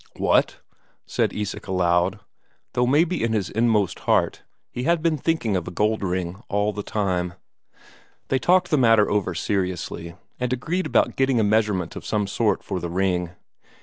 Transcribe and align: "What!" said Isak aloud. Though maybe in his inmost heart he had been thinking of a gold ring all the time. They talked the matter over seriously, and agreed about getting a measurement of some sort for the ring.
"What!" 0.15 0.61
said 1.05 1.31
Isak 1.31 1.67
aloud. 1.67 2.21
Though 2.73 2.87
maybe 2.87 3.23
in 3.23 3.33
his 3.33 3.51
inmost 3.51 3.99
heart 4.09 4.41
he 4.71 4.81
had 4.81 5.03
been 5.03 5.15
thinking 5.15 5.55
of 5.55 5.67
a 5.67 5.69
gold 5.69 6.01
ring 6.01 6.41
all 6.49 6.73
the 6.73 6.81
time. 6.81 7.35
They 8.29 8.39
talked 8.39 8.71
the 8.71 8.79
matter 8.79 9.11
over 9.11 9.35
seriously, 9.35 10.15
and 10.39 10.51
agreed 10.51 10.87
about 10.87 11.17
getting 11.17 11.39
a 11.39 11.43
measurement 11.43 11.95
of 11.95 12.03
some 12.03 12.25
sort 12.25 12.63
for 12.63 12.79
the 12.79 12.89
ring. 12.89 13.29